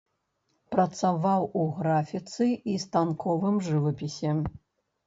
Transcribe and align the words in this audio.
Працаваў 0.75 1.45
у 1.65 1.67
графіцы 1.81 2.49
і 2.73 2.79
станковым 2.87 3.65
жывапісе. 3.71 4.39